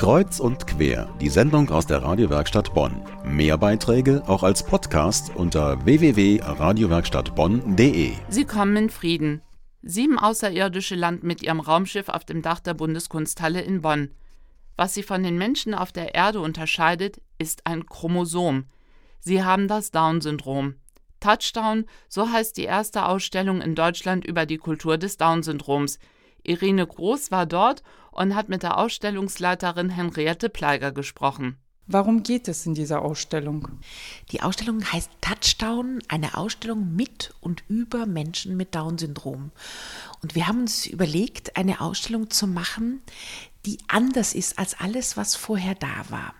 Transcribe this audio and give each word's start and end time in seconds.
Kreuz 0.00 0.40
und 0.40 0.66
quer, 0.66 1.14
die 1.20 1.28
Sendung 1.28 1.68
aus 1.68 1.86
der 1.86 2.02
Radiowerkstatt 2.02 2.72
Bonn. 2.72 3.02
Mehr 3.22 3.58
Beiträge 3.58 4.22
auch 4.26 4.42
als 4.42 4.64
Podcast 4.64 5.36
unter 5.36 5.84
www.radiowerkstattbonn.de. 5.84 8.12
Sie 8.30 8.44
kommen 8.46 8.76
in 8.78 8.88
Frieden. 8.88 9.42
Sieben 9.82 10.18
Außerirdische 10.18 10.94
landen 10.94 11.26
mit 11.26 11.42
ihrem 11.42 11.60
Raumschiff 11.60 12.08
auf 12.08 12.24
dem 12.24 12.40
Dach 12.40 12.60
der 12.60 12.72
Bundeskunsthalle 12.72 13.60
in 13.60 13.82
Bonn. 13.82 14.12
Was 14.74 14.94
sie 14.94 15.02
von 15.02 15.22
den 15.22 15.36
Menschen 15.36 15.74
auf 15.74 15.92
der 15.92 16.14
Erde 16.14 16.40
unterscheidet, 16.40 17.20
ist 17.36 17.66
ein 17.66 17.84
Chromosom. 17.84 18.70
Sie 19.18 19.44
haben 19.44 19.68
das 19.68 19.90
Down-Syndrom. 19.90 20.76
Touchdown, 21.20 21.84
so 22.08 22.32
heißt 22.32 22.56
die 22.56 22.64
erste 22.64 23.04
Ausstellung 23.04 23.60
in 23.60 23.74
Deutschland 23.74 24.24
über 24.24 24.46
die 24.46 24.56
Kultur 24.56 24.96
des 24.96 25.18
Down-Syndroms. 25.18 25.98
Irene 26.42 26.86
Groß 26.86 27.30
war 27.30 27.44
dort 27.44 27.82
und 28.10 28.34
hat 28.34 28.48
mit 28.48 28.62
der 28.62 28.78
Ausstellungsleiterin 28.78 29.90
Henriette 29.90 30.48
Pleiger 30.48 30.92
gesprochen. 30.92 31.56
Warum 31.92 32.22
geht 32.22 32.46
es 32.46 32.66
in 32.66 32.74
dieser 32.74 33.02
Ausstellung? 33.02 33.66
Die 34.30 34.42
Ausstellung 34.42 34.84
heißt 34.92 35.10
Touchdown, 35.20 36.00
eine 36.06 36.36
Ausstellung 36.36 36.94
mit 36.94 37.34
und 37.40 37.64
über 37.68 38.06
Menschen 38.06 38.56
mit 38.56 38.76
Down-Syndrom. 38.76 39.50
Und 40.22 40.34
wir 40.36 40.46
haben 40.46 40.60
uns 40.60 40.86
überlegt, 40.86 41.56
eine 41.56 41.80
Ausstellung 41.80 42.30
zu 42.30 42.46
machen, 42.46 43.02
die 43.66 43.78
anders 43.88 44.34
ist 44.34 44.58
als 44.58 44.78
alles, 44.80 45.16
was 45.16 45.36
vorher 45.36 45.74
da 45.74 46.04
war. 46.08 46.34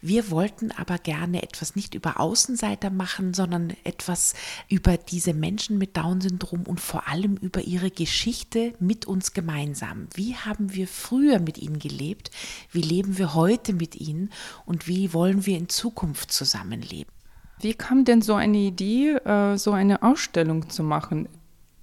Wir 0.00 0.30
wollten 0.30 0.70
aber 0.70 0.98
gerne 0.98 1.42
etwas 1.42 1.74
nicht 1.74 1.94
über 1.94 2.20
Außenseiter 2.20 2.90
machen, 2.90 3.34
sondern 3.34 3.74
etwas 3.82 4.34
über 4.68 4.96
diese 4.96 5.34
Menschen 5.34 5.78
mit 5.78 5.96
Down-Syndrom 5.96 6.62
und 6.62 6.80
vor 6.80 7.08
allem 7.08 7.36
über 7.36 7.62
ihre 7.62 7.90
Geschichte 7.90 8.74
mit 8.78 9.06
uns 9.06 9.32
gemeinsam. 9.32 10.06
Wie 10.14 10.36
haben 10.36 10.72
wir 10.74 10.86
früher 10.86 11.40
mit 11.40 11.58
ihnen 11.58 11.78
gelebt? 11.78 12.30
Wie 12.70 12.82
leben 12.82 13.18
wir 13.18 13.34
heute 13.34 13.72
mit 13.72 13.96
ihnen? 13.96 14.30
Und 14.64 14.86
wie 14.86 15.12
wollen 15.12 15.46
wir 15.46 15.58
in 15.58 15.68
Zukunft 15.68 16.30
zusammenleben? 16.30 17.12
Wie 17.60 17.74
kam 17.74 18.04
denn 18.04 18.22
so 18.22 18.34
eine 18.34 18.56
Idee, 18.56 19.10
äh, 19.16 19.58
so 19.58 19.72
eine 19.72 20.02
Ausstellung 20.02 20.70
zu 20.70 20.82
machen? 20.82 21.28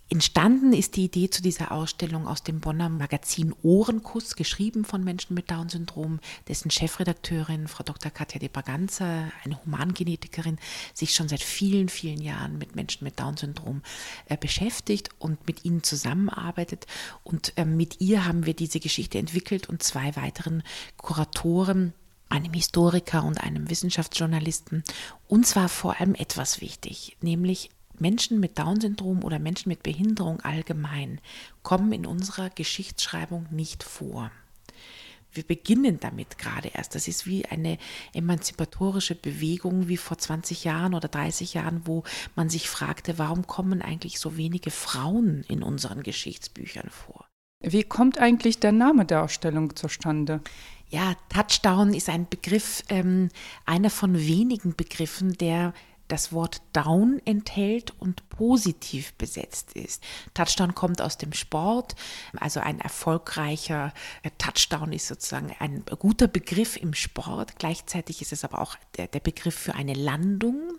Entstanden 0.10 0.72
ist 0.72 0.96
die 0.96 1.04
Idee 1.04 1.30
zu 1.30 1.42
dieser 1.42 1.74
Ausstellung 1.74 2.28
aus 2.28 2.42
dem 2.42 2.62
Bonner 2.62 2.88
Magazin 2.88 3.54
Ohrenkuss, 3.62 4.38
geschrieben 4.38 4.86
von 4.86 5.04
Menschen 5.04 5.34
mit 5.34 5.52
Down-Syndrom, 5.52 6.22
dessen 6.48 6.72
Chefredakteurin, 6.72 7.68
Frau 7.68 7.84
Dr. 7.84 8.10
Katja 8.10 8.40
de 8.40 8.48
Braganza, 8.48 9.30
eine 9.44 9.62
Humangenetikerin, 9.66 10.60
sich 10.94 11.14
schon 11.14 11.28
seit 11.28 11.42
vielen, 11.44 11.90
vielen 11.90 12.22
Jahren 12.22 12.58
mit 12.58 12.74
Menschen 12.74 13.04
mit 13.04 13.20
Down-Syndrom 13.20 13.82
äh, 14.30 14.38
beschäftigt 14.38 15.10
und 15.20 15.46
mit 15.46 15.66
ihnen 15.66 15.84
zusammenarbeitet. 15.84 16.88
Und 17.26 17.52
äh, 17.58 17.66
mit 17.66 18.00
ihr 18.00 18.26
haben 18.26 18.46
wir 18.46 18.54
diese 18.54 18.80
Geschichte 18.80 19.18
entwickelt 19.18 19.68
und 19.68 19.84
zwei 19.84 20.16
weiteren 20.16 20.64
Kuratoren 20.96 21.94
einem 22.30 22.54
Historiker 22.54 23.24
und 23.24 23.42
einem 23.42 23.70
Wissenschaftsjournalisten. 23.70 24.84
Uns 25.28 25.56
war 25.56 25.70
vor 25.70 26.00
allem 26.00 26.16
etwas 26.16 26.62
wichtig, 26.62 27.18
nämlich 27.22 27.70
Menschen 28.00 28.40
mit 28.40 28.58
Down-Syndrom 28.58 29.24
oder 29.24 29.40
Menschen 29.40 29.70
mit 29.70 29.84
Behinderung 29.84 30.42
allgemein 30.42 31.20
kommen 31.64 31.92
in 31.92 32.06
unserer 32.06 32.50
Geschichtsschreibung 32.50 33.48
nicht 33.52 33.84
vor. 33.84 34.32
Wir 35.32 35.44
beginnen 35.44 36.00
damit 36.00 36.38
gerade 36.38 36.70
erst. 36.70 36.96
Das 36.96 37.08
ist 37.08 37.28
wie 37.28 37.46
eine 37.46 37.78
emanzipatorische 38.14 39.16
Bewegung 39.16 39.88
wie 39.88 39.98
vor 39.98 40.18
20 40.18 40.64
Jahren 40.64 40.96
oder 40.96 41.08
30 41.08 41.54
Jahren, 41.54 41.82
wo 41.86 42.04
man 42.36 42.50
sich 42.50 42.70
fragte, 42.70 43.18
warum 43.18 43.46
kommen 43.46 43.82
eigentlich 43.82 44.20
so 44.20 44.38
wenige 44.38 44.72
Frauen 44.72 45.44
in 45.48 45.64
unseren 45.64 46.02
Geschichtsbüchern 46.02 46.90
vor? 46.90 47.28
Wie 47.64 47.84
kommt 47.84 48.20
eigentlich 48.20 48.60
der 48.60 48.72
Name 48.72 49.06
der 49.06 49.24
Ausstellung 49.24 49.76
zustande? 49.76 50.42
Ja, 50.90 51.16
Touchdown 51.30 51.94
ist 51.94 52.08
ein 52.08 52.30
Begriff, 52.30 52.84
ähm, 52.90 53.30
einer 53.66 53.90
von 53.90 54.18
wenigen 54.18 54.76
Begriffen, 54.76 55.34
der 55.34 55.74
das 56.08 56.32
Wort 56.32 56.62
down 56.74 57.22
enthält 57.26 57.94
und 58.00 58.28
positiv 58.30 59.14
besetzt 59.14 59.74
ist. 59.74 60.04
Touchdown 60.34 60.76
kommt 60.76 61.02
aus 61.02 61.18
dem 61.18 61.34
Sport, 61.34 61.96
also 62.38 62.60
ein 62.60 62.80
erfolgreicher 62.80 63.94
äh, 64.24 64.32
Touchdown 64.38 64.94
ist 64.94 65.08
sozusagen 65.08 65.54
ein 65.60 65.84
guter 66.00 66.28
Begriff 66.28 66.78
im 66.78 66.94
Sport. 66.94 67.58
Gleichzeitig 67.60 68.22
ist 68.22 68.34
es 68.34 68.44
aber 68.44 68.62
auch 68.62 68.76
der, 68.98 69.08
der 69.08 69.20
Begriff 69.20 69.56
für 69.56 69.76
eine 69.76 69.94
Landung. 69.94 70.74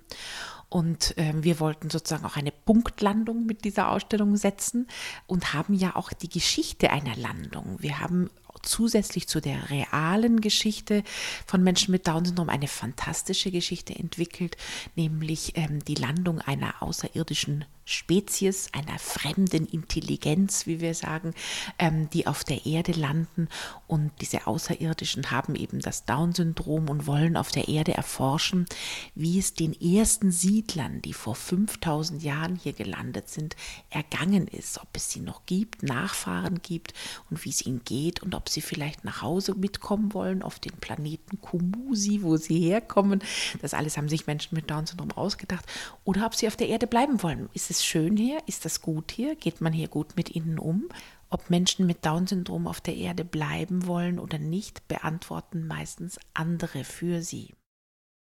Und 0.71 1.17
äh, 1.17 1.33
wir 1.35 1.61
wollten 1.61 1.89
sozusagen 1.89 2.27
auch 2.27 2.37
eine 2.37 2.53
Punktlandung 2.53 3.47
mit 3.47 3.65
dieser 3.65 3.91
Ausstellung 3.91 4.37
setzen 4.37 4.87
und 5.27 5.55
haben 5.55 5.75
ja 5.75 5.97
auch 5.97 6.13
die 6.13 6.29
Geschichte 6.29 6.91
einer 6.91 7.17
Landung. 7.17 7.77
Wir 7.81 8.01
haben 8.01 8.29
zusätzlich 8.63 9.29
zu 9.29 9.41
der 9.41 9.71
realen 9.71 10.41
Geschichte 10.41 11.03
von 11.47 11.63
Menschen 11.63 11.93
mit 11.93 12.07
Down-Syndrom 12.07 12.49
eine 12.49 12.69
fantastische 12.69 13.51
Geschichte 13.51 13.95
entwickelt, 13.95 14.57
nämlich 14.97 15.53
ähm, 15.57 15.85
die 15.85 15.95
Landung 15.95 16.41
einer 16.41 16.83
außerirdischen 16.83 17.65
Spezies, 17.89 18.69
einer 18.75 18.99
fremden 18.99 19.67
Intelligenz, 19.67 20.67
wie 20.67 20.81
wir 20.81 20.93
sagen, 20.93 21.33
ähm, 21.79 22.11
die 22.11 22.27
auf 22.27 22.45
der 22.45 22.67
Erde 22.67 22.93
landen. 22.93 23.49
Und 23.87 24.13
diese 24.21 24.47
Außerirdischen 24.47 25.31
haben 25.31 25.55
eben 25.55 25.81
das 25.81 26.05
Down-Syndrom 26.05 26.91
und 26.91 27.07
wollen 27.07 27.37
auf 27.37 27.51
der 27.51 27.69
Erde 27.69 27.95
erforschen, 27.95 28.67
wie 29.15 29.39
es 29.39 29.55
den 29.55 29.73
ersten 29.81 30.31
Siedlern, 30.31 31.01
die 31.01 31.15
vor 31.15 31.35
5000 31.35 32.23
Jahren 32.23 32.57
hier 32.57 32.75
gelandet 32.75 33.31
sind, 33.31 33.57
ergangen 33.89 34.49
ist, 34.49 34.79
ob 34.79 34.89
es 34.93 35.11
sie 35.11 35.21
noch 35.21 35.47
gibt, 35.47 35.83
Nachfahren 35.83 36.61
gibt 36.61 36.93
und 37.31 37.43
wie 37.47 37.51
es 37.51 37.65
ihnen 37.65 37.83
geht 37.87 38.23
und 38.23 38.35
ob 38.35 38.51
sie 38.51 38.61
vielleicht 38.61 39.05
nach 39.05 39.23
Hause 39.23 39.55
mitkommen 39.55 40.13
wollen 40.13 40.43
auf 40.43 40.59
den 40.59 40.73
Planeten 40.73 41.41
Kumusi, 41.41 42.21
wo 42.23 42.37
sie 42.37 42.61
herkommen. 42.61 43.23
Das 43.63 43.73
alles 43.73 43.97
haben 43.97 44.11
sich 44.11 44.27
Menschen 44.27 44.55
mit 44.55 44.71
Down-Syndrom 44.71 45.13
ausgedacht. 45.13 45.65
Oder 46.05 46.27
ob 46.27 46.35
sie 46.35 46.47
auf 46.47 46.57
der 46.57 46.69
Erde 46.69 46.87
bleiben 46.87 47.23
wollen. 47.23 47.49
Ist 47.55 47.71
es 47.71 47.78
es 47.79 47.85
schön 47.85 48.17
hier? 48.17 48.41
Ist 48.47 48.65
das 48.65 48.83
gut 48.83 49.13
hier? 49.13 49.37
Geht 49.37 49.61
man 49.61 49.73
hier 49.73 49.89
gut 49.89 50.17
mit 50.17 50.35
ihnen 50.35 50.59
um? 50.59 50.89
Ob 51.31 51.51
Menschen 51.51 51.87
mit 51.87 52.05
Down-Syndrom 52.05 52.67
auf 52.67 52.81
der 52.81 52.97
Erde 52.97 53.25
bleiben 53.25 53.87
wollen 53.87 54.19
oder 54.19 54.39
nicht, 54.39 54.89
beantworten 54.89 55.67
meistens 55.67 56.19
andere 56.35 56.85
für 56.85 57.23
sie. 57.23 57.55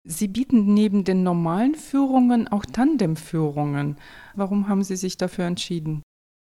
Sie 0.04 0.28
bieten 0.28 0.74
neben 0.74 1.04
den 1.04 1.24
normalen 1.24 1.76
Führungen 1.76 2.48
auch 2.48 2.66
Tandemführungen. 2.66 3.98
Warum 4.36 4.70
haben 4.70 4.84
Sie 4.84 4.96
sich 4.96 5.18
dafür 5.18 5.46
entschieden? 5.46 6.04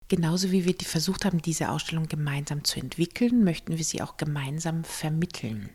Genauso 0.09 0.53
wie 0.53 0.66
wir 0.66 0.75
versucht 0.82 1.25
haben, 1.25 1.41
diese 1.41 1.70
Ausstellung 1.70 2.09
gemeinsam 2.09 2.62
zu 2.62 2.78
entwickeln, 2.78 3.42
möchten 3.42 3.78
wir 3.78 3.84
sie 3.84 4.03
auch 4.03 4.19
gemeinsam 4.19 4.84
vermitteln. 4.84 5.70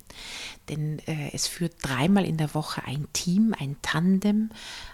Denn 0.70 1.00
äh, 1.08 1.32
es 1.34 1.48
führt 1.48 1.74
dreimal 1.82 2.26
in 2.26 2.38
der 2.38 2.54
Woche 2.54 2.84
ein 2.84 3.08
Team, 3.12 3.56
ein 3.60 3.78
Tandem, 3.82 4.52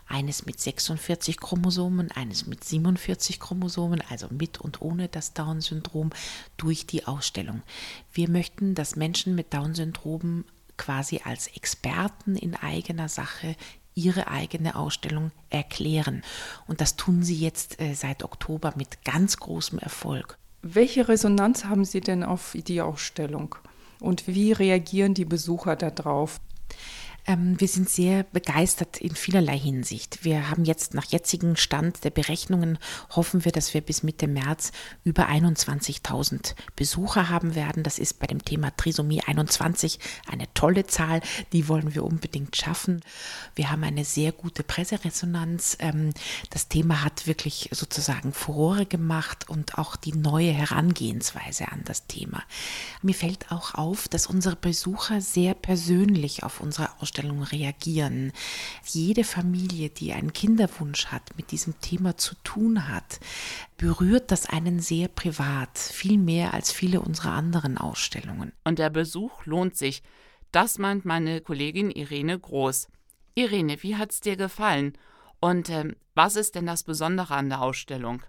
eines 0.07 0.45
mit 0.45 0.61
46 0.61 1.37
Chromosomen, 1.37 2.11
eines 2.11 2.47
mit 2.47 2.63
47 2.63 3.41
Chromosomen, 3.41 4.01
also 4.09 4.27
mit 4.29 4.61
und 4.61 4.81
ohne 4.81 5.09
das 5.09 5.33
Down-Syndrom, 5.33 6.11
durch 6.55 6.85
die 6.85 7.05
Ausstellung. 7.05 7.61
Wir 8.13 8.29
möchten, 8.29 8.73
dass 8.73 8.95
Menschen 8.95 9.35
mit 9.35 9.53
Down-Syndrom 9.53 10.45
quasi 10.77 11.21
als 11.23 11.47
Experten 11.47 12.35
in 12.35 12.55
eigener 12.55 13.09
Sache 13.09 13.55
ihre 13.95 14.27
eigene 14.27 14.75
Ausstellung 14.75 15.31
erklären. 15.49 16.21
Und 16.67 16.81
das 16.81 16.95
tun 16.97 17.23
sie 17.23 17.35
jetzt 17.35 17.79
äh, 17.81 17.93
seit 17.93 18.23
Oktober 18.23 18.73
mit 18.75 19.03
ganz 19.03 19.37
großem 19.37 19.79
Erfolg. 19.79 20.37
Welche 20.61 21.07
Resonanz 21.07 21.65
haben 21.65 21.85
Sie 21.85 22.01
denn 22.01 22.23
auf 22.23 22.55
die 22.55 22.81
Ausstellung? 22.81 23.55
Und 23.99 24.27
wie 24.27 24.51
reagieren 24.51 25.13
die 25.13 25.25
Besucher 25.25 25.75
darauf? 25.75 26.39
Ähm, 27.27 27.59
wir 27.59 27.67
sind 27.67 27.89
sehr 27.89 28.23
begeistert 28.23 28.97
in 28.97 29.15
vielerlei 29.15 29.57
Hinsicht. 29.57 30.23
Wir 30.23 30.49
haben 30.49 30.63
jetzt 30.63 30.93
nach 30.93 31.05
jetzigem 31.05 31.55
Stand 31.55 32.03
der 32.03 32.11
Berechnungen, 32.11 32.77
hoffen 33.15 33.45
wir, 33.45 33.51
dass 33.51 33.73
wir 33.73 33.81
bis 33.81 34.03
Mitte 34.03 34.27
März 34.27 34.71
über 35.03 35.27
21.000 35.27 36.53
Besucher 36.75 37.29
haben 37.29 37.55
werden. 37.55 37.81
Das 37.81 37.97
ist 37.97 38.19
bei 38.19 38.27
dem 38.27 38.45
Thema 38.45 38.75
Trisomie 38.77 39.23
21 39.25 39.99
eine 40.31 40.53
tolle 40.53 40.85
Zahl. 40.85 41.21
Die 41.51 41.67
wollen 41.67 41.95
wir 41.95 42.03
unbedingt 42.03 42.55
schaffen. 42.55 43.01
Wir 43.55 43.71
haben 43.71 43.83
eine 43.83 44.05
sehr 44.05 44.31
gute 44.31 44.63
Presseresonanz. 44.63 45.77
Ähm, 45.79 46.11
das 46.51 46.67
Thema 46.67 47.03
hat 47.03 47.25
wirklich 47.25 47.69
sozusagen 47.71 48.33
Furore 48.33 48.85
gemacht 48.85 49.49
und 49.49 49.79
auch 49.79 49.95
die 49.95 50.13
neue 50.13 50.51
Herangehensweise 50.51 51.71
an 51.71 51.81
das 51.85 52.05
Thema. 52.05 52.43
Mir 53.01 53.15
fällt 53.15 53.51
auch 53.51 53.73
auf, 53.73 54.07
dass 54.07 54.27
unsere 54.27 54.55
Besucher 54.55 55.21
sehr 55.21 55.55
persönlich 55.55 56.43
auf 56.43 56.59
unsere 56.59 56.89
Ausstellung 57.01 57.14
Ausstellung 57.15 57.43
reagieren. 57.43 58.33
Jede 58.83 59.23
Familie, 59.23 59.89
die 59.89 60.11
einen 60.13 60.33
Kinderwunsch 60.33 61.07
hat, 61.07 61.37
mit 61.37 61.51
diesem 61.51 61.79
Thema 61.79 62.17
zu 62.17 62.35
tun 62.43 62.89
hat, 62.89 63.19
berührt 63.77 64.31
das 64.31 64.47
einen 64.47 64.79
sehr 64.79 65.07
privat, 65.07 65.77
viel 65.77 66.17
mehr 66.17 66.53
als 66.53 66.71
viele 66.71 66.99
unserer 66.99 67.31
anderen 67.31 67.77
Ausstellungen. 67.77 68.51
Und 68.65 68.79
der 68.79 68.89
Besuch 68.89 69.45
lohnt 69.45 69.77
sich. 69.77 70.03
Das 70.51 70.77
meint 70.77 71.05
meine 71.05 71.41
Kollegin 71.41 71.89
Irene 71.89 72.37
Groß. 72.37 72.87
Irene, 73.35 73.81
wie 73.81 73.95
hat's 73.95 74.19
dir 74.19 74.35
gefallen? 74.35 74.93
Und 75.39 75.69
äh, 75.69 75.95
was 76.15 76.35
ist 76.35 76.55
denn 76.55 76.65
das 76.65 76.83
Besondere 76.83 77.35
an 77.35 77.49
der 77.49 77.61
Ausstellung? 77.61 78.23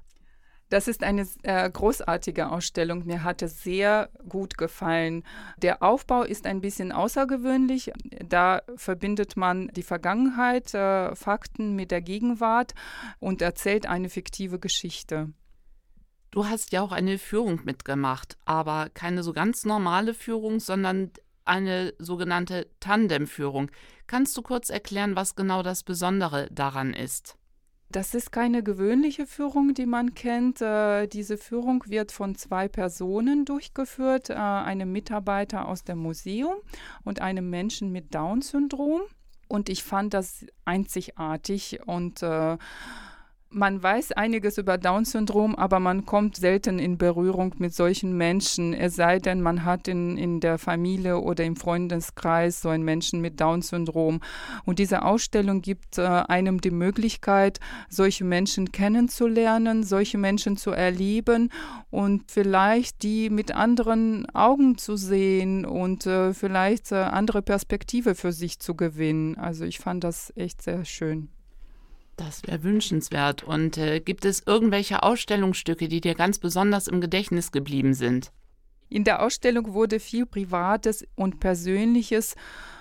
Das 0.68 0.88
ist 0.88 1.04
eine 1.04 1.26
äh, 1.42 1.70
großartige 1.70 2.50
Ausstellung. 2.50 3.06
Mir 3.06 3.22
hat 3.22 3.42
es 3.42 3.62
sehr 3.62 4.10
gut 4.28 4.58
gefallen. 4.58 5.22
Der 5.58 5.82
Aufbau 5.82 6.22
ist 6.22 6.46
ein 6.46 6.60
bisschen 6.60 6.90
außergewöhnlich. 6.90 7.92
Da 8.24 8.62
verbindet 8.74 9.36
man 9.36 9.68
die 9.68 9.84
Vergangenheit, 9.84 10.74
äh, 10.74 11.14
Fakten 11.14 11.76
mit 11.76 11.92
der 11.92 12.02
Gegenwart 12.02 12.74
und 13.20 13.42
erzählt 13.42 13.86
eine 13.86 14.08
fiktive 14.08 14.58
Geschichte. 14.58 15.32
Du 16.32 16.46
hast 16.46 16.72
ja 16.72 16.82
auch 16.82 16.92
eine 16.92 17.18
Führung 17.18 17.60
mitgemacht, 17.64 18.36
aber 18.44 18.90
keine 18.92 19.22
so 19.22 19.32
ganz 19.32 19.64
normale 19.64 20.14
Führung, 20.14 20.58
sondern 20.58 21.12
eine 21.44 21.94
sogenannte 21.98 22.66
Tandemführung. 22.80 23.70
Kannst 24.08 24.36
du 24.36 24.42
kurz 24.42 24.68
erklären, 24.68 25.14
was 25.14 25.36
genau 25.36 25.62
das 25.62 25.84
Besondere 25.84 26.48
daran 26.50 26.92
ist? 26.92 27.36
Das 27.90 28.14
ist 28.14 28.32
keine 28.32 28.62
gewöhnliche 28.62 29.26
Führung, 29.26 29.72
die 29.72 29.86
man 29.86 30.14
kennt. 30.14 30.60
Äh, 30.60 31.06
diese 31.06 31.38
Führung 31.38 31.84
wird 31.86 32.10
von 32.10 32.34
zwei 32.34 32.68
Personen 32.68 33.44
durchgeführt, 33.44 34.30
äh, 34.30 34.34
einem 34.34 34.90
Mitarbeiter 34.90 35.68
aus 35.68 35.84
dem 35.84 35.98
Museum 35.98 36.56
und 37.04 37.20
einem 37.20 37.48
Menschen 37.48 37.92
mit 37.92 38.14
Down-Syndrom. 38.14 39.02
Und 39.48 39.68
ich 39.68 39.84
fand 39.84 40.14
das 40.14 40.44
einzigartig 40.64 41.80
und 41.86 42.22
äh, 42.22 42.58
man 43.50 43.82
weiß 43.82 44.12
einiges 44.12 44.58
über 44.58 44.76
Down-Syndrom, 44.76 45.54
aber 45.54 45.80
man 45.80 46.04
kommt 46.04 46.36
selten 46.36 46.78
in 46.78 46.98
Berührung 46.98 47.54
mit 47.58 47.74
solchen 47.74 48.16
Menschen, 48.16 48.74
es 48.74 48.96
sei 48.96 49.18
denn, 49.18 49.40
man 49.40 49.64
hat 49.64 49.88
in, 49.88 50.16
in 50.18 50.40
der 50.40 50.58
Familie 50.58 51.20
oder 51.20 51.44
im 51.44 51.56
Freundeskreis 51.56 52.60
so 52.60 52.68
einen 52.68 52.84
Menschen 52.84 53.20
mit 53.20 53.40
Down-Syndrom. 53.40 54.20
Und 54.64 54.78
diese 54.78 55.02
Ausstellung 55.02 55.62
gibt 55.62 55.98
äh, 55.98 56.02
einem 56.02 56.60
die 56.60 56.70
Möglichkeit, 56.70 57.60
solche 57.88 58.24
Menschen 58.24 58.72
kennenzulernen, 58.72 59.84
solche 59.84 60.18
Menschen 60.18 60.56
zu 60.56 60.72
erleben 60.72 61.50
und 61.90 62.30
vielleicht 62.30 63.02
die 63.02 63.30
mit 63.30 63.52
anderen 63.52 64.28
Augen 64.34 64.76
zu 64.76 64.96
sehen 64.96 65.64
und 65.64 66.06
äh, 66.06 66.34
vielleicht 66.34 66.92
äh, 66.92 66.96
andere 66.96 67.42
Perspektive 67.42 68.14
für 68.14 68.32
sich 68.32 68.58
zu 68.58 68.74
gewinnen. 68.74 69.36
Also 69.36 69.64
ich 69.64 69.78
fand 69.78 70.04
das 70.04 70.32
echt 70.36 70.62
sehr 70.62 70.84
schön. 70.84 71.35
Das 72.16 72.42
wäre 72.46 72.62
wünschenswert. 72.62 73.42
Und 73.42 73.76
äh, 73.76 74.00
gibt 74.00 74.24
es 74.24 74.42
irgendwelche 74.46 75.02
Ausstellungsstücke, 75.02 75.88
die 75.88 76.00
dir 76.00 76.14
ganz 76.14 76.38
besonders 76.38 76.88
im 76.88 77.00
Gedächtnis 77.00 77.52
geblieben 77.52 77.94
sind? 77.94 78.32
In 78.88 79.04
der 79.04 79.22
Ausstellung 79.22 79.74
wurde 79.74 80.00
viel 80.00 80.26
Privates 80.26 81.06
und 81.14 81.40
Persönliches 81.40 82.34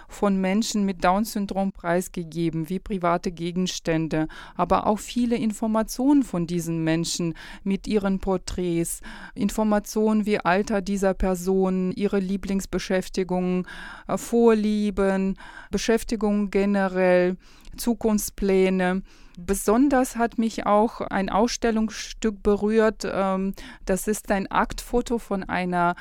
von 0.07 0.39
Menschen 0.39 0.85
mit 0.85 1.03
Down-Syndrom 1.03 1.71
preisgegeben, 1.71 2.69
wie 2.69 2.79
private 2.79 3.31
Gegenstände, 3.31 4.27
aber 4.55 4.85
auch 4.85 4.99
viele 4.99 5.35
Informationen 5.35 6.23
von 6.23 6.45
diesen 6.45 6.83
Menschen 6.83 7.33
mit 7.63 7.87
ihren 7.87 8.19
Porträts, 8.19 9.01
Informationen 9.33 10.27
wie 10.27 10.39
Alter 10.39 10.81
dieser 10.81 11.15
Person, 11.15 11.91
ihre 11.91 12.19
Lieblingsbeschäftigungen, 12.19 13.67
äh, 14.07 14.17
Vorlieben, 14.17 15.37
Beschäftigungen 15.71 16.51
generell, 16.51 17.37
Zukunftspläne. 17.75 19.01
Besonders 19.37 20.15
hat 20.15 20.37
mich 20.37 20.65
auch 20.65 21.01
ein 21.01 21.29
Ausstellungsstück 21.29 22.41
berührt. 22.41 23.03
Ähm, 23.05 23.53
das 23.85 24.07
ist 24.07 24.31
ein 24.31 24.49
Aktfoto 24.49 25.17
von 25.17 25.43
einer 25.43 25.95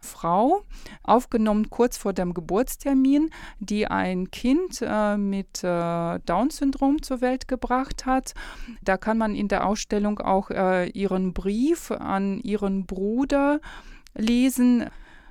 Frau, 0.00 0.62
aufgenommen 1.02 1.70
kurz 1.70 1.96
vor 1.96 2.12
dem 2.12 2.34
Geburtstermin, 2.34 3.30
die 3.60 3.86
ein 3.86 4.30
Kind 4.30 4.82
äh, 4.82 5.16
mit 5.16 5.62
äh, 5.62 6.18
Down-Syndrom 6.20 7.02
zur 7.02 7.20
Welt 7.20 7.48
gebracht 7.48 8.06
hat. 8.06 8.34
Da 8.82 8.96
kann 8.96 9.18
man 9.18 9.34
in 9.34 9.48
der 9.48 9.66
Ausstellung 9.66 10.18
auch 10.18 10.50
äh, 10.50 10.88
ihren 10.90 11.32
Brief 11.32 11.90
an 11.90 12.40
ihren 12.40 12.86
Bruder 12.86 13.60
lesen, 14.14 14.86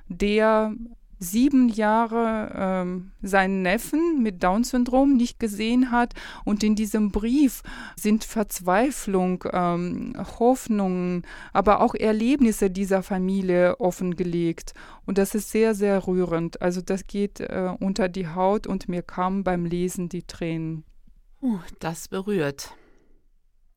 der 0.08 0.74
sieben 1.20 1.68
Jahre 1.68 2.50
ähm, 2.56 3.12
seinen 3.20 3.62
Neffen 3.62 4.22
mit 4.22 4.42
Down-Syndrom 4.42 5.16
nicht 5.16 5.38
gesehen 5.38 5.92
hat. 5.92 6.14
Und 6.44 6.64
in 6.64 6.74
diesem 6.74 7.12
Brief 7.12 7.62
sind 7.94 8.24
Verzweiflung, 8.24 9.44
ähm, 9.52 10.14
Hoffnungen, 10.38 11.26
aber 11.52 11.82
auch 11.82 11.94
Erlebnisse 11.94 12.70
dieser 12.70 13.02
Familie 13.02 13.78
offengelegt. 13.78 14.72
Und 15.04 15.18
das 15.18 15.34
ist 15.34 15.50
sehr, 15.50 15.74
sehr 15.74 16.06
rührend. 16.06 16.62
Also 16.62 16.80
das 16.80 17.06
geht 17.06 17.40
äh, 17.40 17.74
unter 17.78 18.08
die 18.08 18.28
Haut 18.28 18.66
und 18.66 18.88
mir 18.88 19.02
kamen 19.02 19.44
beim 19.44 19.66
Lesen 19.66 20.08
die 20.08 20.22
Tränen. 20.22 20.84
Uh, 21.42 21.58
das 21.78 22.08
berührt. 22.08 22.72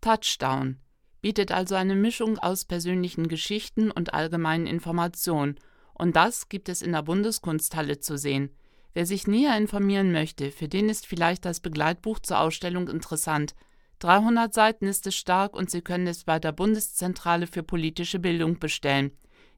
Touchdown 0.01 0.77
bietet 1.21 1.51
also 1.51 1.75
eine 1.75 1.95
Mischung 1.95 2.37
aus 2.39 2.65
persönlichen 2.65 3.27
Geschichten 3.27 3.91
und 3.91 4.13
allgemeinen 4.13 4.65
Informationen– 4.65 5.57
und 5.93 6.15
das 6.15 6.49
gibt 6.49 6.69
es 6.69 6.81
in 6.81 6.91
der 6.91 7.03
Bundeskunsthalle 7.03 7.99
zu 7.99 8.17
sehen. 8.17 8.49
Wer 8.93 9.05
sich 9.05 9.27
näher 9.27 9.57
informieren 9.57 10.11
möchte, 10.11 10.51
für 10.51 10.67
den 10.67 10.89
ist 10.89 11.07
vielleicht 11.07 11.45
das 11.45 11.59
Begleitbuch 11.59 12.19
zur 12.19 12.39
Ausstellung 12.39 12.87
interessant. 12.87 13.55
300 13.99 14.53
Seiten 14.53 14.85
ist 14.85 15.07
es 15.07 15.15
stark 15.15 15.55
und 15.55 15.71
Sie 15.71 15.81
können 15.81 16.07
es 16.07 16.25
bei 16.25 16.39
der 16.39 16.51
Bundeszentrale 16.51 17.47
für 17.47 17.63
politische 17.63 18.19
Bildung 18.19 18.59
bestellen. 18.59 19.11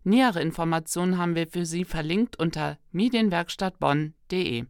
Nähere 0.04 0.42
Informationen 0.42 1.18
haben 1.18 1.36
wir 1.36 1.48
für 1.48 1.66
Sie 1.66 1.84
verlinkt 1.84 2.38
unter 2.38 2.78
medienwerkstattbonn.de. 2.92 4.66